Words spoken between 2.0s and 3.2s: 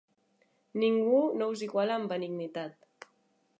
en benignitat.